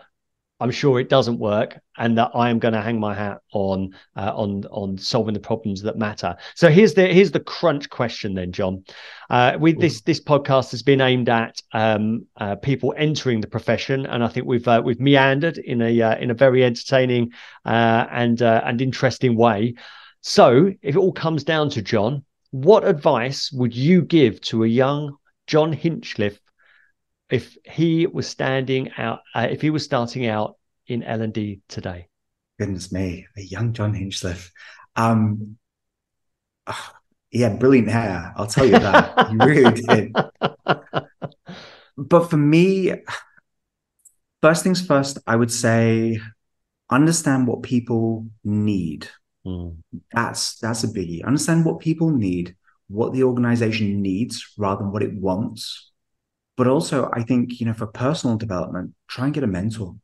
[0.60, 3.94] I'm sure it doesn't work, and that I am going to hang my hat on
[4.16, 6.36] uh, on on solving the problems that matter.
[6.56, 8.84] So here's the here's the crunch question then, John.
[9.30, 14.04] Uh, with this this podcast has been aimed at um, uh, people entering the profession,
[14.06, 17.32] and I think we've uh, we've meandered in a uh, in a very entertaining
[17.64, 19.74] uh, and and interesting way.
[20.22, 24.68] So if it all comes down to John, what advice would you give to a
[24.68, 26.40] young John Hinchliffe
[27.30, 30.56] if he was standing out, uh, if he was starting out
[30.86, 32.08] in L and D today?
[32.58, 34.50] Goodness me, a young John Hinchliffe.
[34.96, 35.58] Um,
[36.66, 36.90] oh,
[37.30, 38.32] he had brilliant hair.
[38.36, 39.28] I'll tell you that.
[39.28, 40.12] he really did.
[41.98, 42.92] But for me,
[44.40, 46.20] first things first, I would say
[46.90, 49.08] understand what people need.
[49.44, 49.78] Mm.
[50.12, 51.24] That's that's a biggie.
[51.24, 52.54] Understand what people need,
[52.88, 55.90] what the organization needs rather than what it wants
[56.58, 59.94] but also, I think, you know, for personal development, try and get a mentor.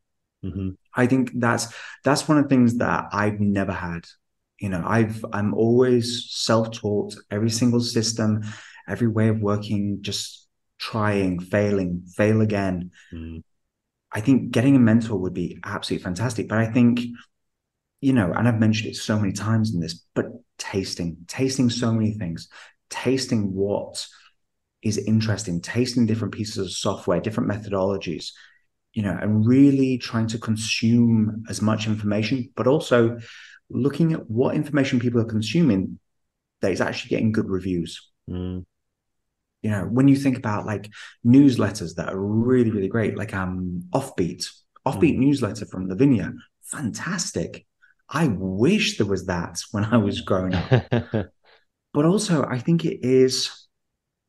[0.42, 0.70] Mm-hmm.
[0.94, 1.74] I think that's
[2.04, 4.06] that's one of the things that I've never had.
[4.60, 8.42] You know, I've I'm always self-taught, every single system,
[8.88, 10.46] every way of working, just
[10.78, 12.92] trying, failing, fail again.
[13.12, 13.38] Mm-hmm.
[14.12, 16.48] I think getting a mentor would be absolutely fantastic.
[16.48, 17.00] But I think,
[18.00, 20.26] you know, and I've mentioned it so many times in this, but
[20.56, 22.48] tasting, tasting so many things,
[22.90, 24.06] tasting what
[24.84, 28.32] is interesting, tasting different pieces of software, different methodologies,
[28.92, 33.18] you know, and really trying to consume as much information, but also
[33.70, 35.98] looking at what information people are consuming
[36.60, 38.10] that is actually getting good reviews.
[38.28, 38.64] Mm.
[39.62, 40.90] You know, when you think about like
[41.26, 44.46] newsletters that are really, really great, like um Offbeat,
[44.86, 45.18] Offbeat mm.
[45.18, 47.66] newsletter from Lavinia, fantastic.
[48.10, 50.70] I wish there was that when I was growing up.
[51.94, 53.63] but also, I think it is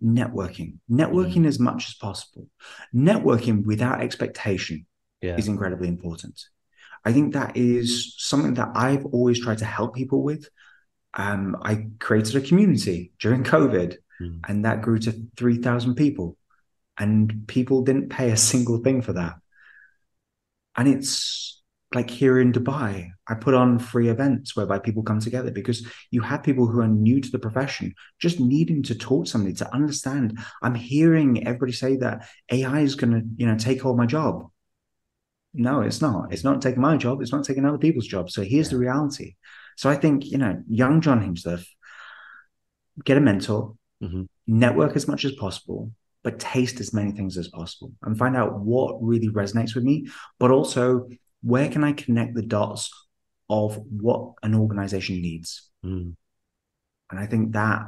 [0.04, 1.48] networking networking mm.
[1.48, 2.48] as much as possible
[2.94, 4.86] networking without expectation
[5.22, 5.38] yeah.
[5.38, 6.40] is incredibly important
[7.06, 10.50] i think that is something that i've always tried to help people with
[11.14, 14.40] um, i created a community during covid mm.
[14.48, 16.38] and that grew to 3000 people
[16.98, 19.36] and people didn't pay a single thing for that
[20.76, 21.62] and it's
[21.96, 26.22] like here in Dubai, I put on free events whereby people come together because you
[26.22, 29.74] have people who are new to the profession just needing to talk to somebody to
[29.74, 30.38] understand.
[30.62, 34.50] I'm hearing everybody say that AI is going to, you know, take all my job.
[35.54, 36.34] no, it's not.
[36.34, 37.22] It's not taking my job.
[37.22, 38.30] It's not taking other people's job.
[38.30, 39.36] So here's the reality.
[39.78, 41.68] So I think, you know, young John Hinchliffe,
[43.06, 44.24] get a mentor, mm-hmm.
[44.48, 45.92] network as much as possible,
[46.24, 50.08] but taste as many things as possible and find out what really resonates with me,
[50.40, 51.08] but also
[51.46, 52.92] where can I connect the dots
[53.50, 55.70] of what an organization needs.
[55.86, 56.16] Mm.
[57.12, 57.84] And I think that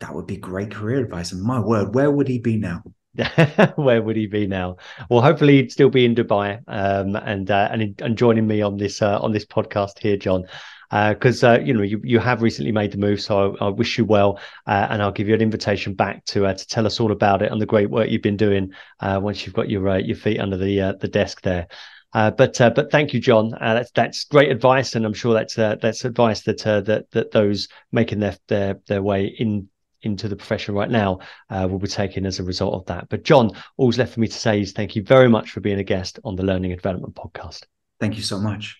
[0.00, 1.32] that would be great career advice.
[1.32, 2.82] And my word, where would he be now?
[3.76, 4.76] where would he be now?
[5.08, 8.76] Well, hopefully he'd still be in Dubai um, and uh, and and joining me on
[8.76, 10.44] this uh, on this podcast here, John
[10.90, 13.68] because uh, uh, you know you, you have recently made the move, so I, I
[13.68, 16.86] wish you well, uh, and I'll give you an invitation back to uh, to tell
[16.86, 19.68] us all about it and the great work you've been doing uh, once you've got
[19.68, 21.68] your uh, your feet under the the desk there.
[22.14, 23.52] Uh, but uh, but thank you, John.
[23.60, 27.68] Uh, that's that's great advice, and I'm sure that's that's advice that that that those
[27.92, 29.68] making their their their way in
[30.02, 31.18] into the profession right now
[31.50, 33.08] uh, will be taken as a result of that.
[33.08, 35.78] But John, all's left for me to say is thank you very much for being
[35.78, 37.64] a guest on the Learning and Development podcast.
[38.00, 38.76] Thank you so much.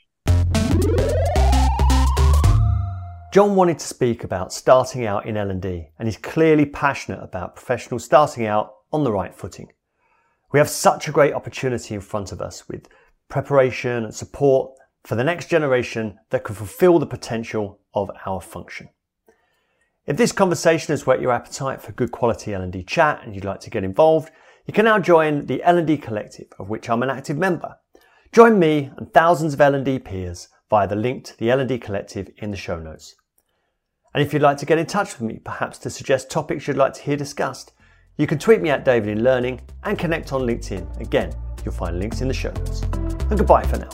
[3.32, 8.04] John wanted to speak about starting out in L&D and he's clearly passionate about professionals
[8.04, 9.70] starting out on the right footing.
[10.50, 12.88] We have such a great opportunity in front of us with
[13.28, 14.72] preparation and support
[15.04, 18.88] for the next generation that can fulfill the potential of our function.
[20.06, 23.60] If this conversation has whet your appetite for good quality L&D chat and you'd like
[23.60, 24.32] to get involved,
[24.66, 27.76] you can now join the L&D Collective, of which I'm an active member.
[28.32, 32.50] Join me and thousands of L&D peers via the link to the L&D Collective in
[32.50, 33.16] the show notes.
[34.14, 36.76] And if you'd like to get in touch with me, perhaps to suggest topics you'd
[36.76, 37.72] like to hear discussed,
[38.18, 41.00] you can tweet me at David in Learning and connect on LinkedIn.
[41.00, 41.32] Again,
[41.64, 42.82] you'll find links in the show notes.
[43.30, 43.90] And goodbye for now.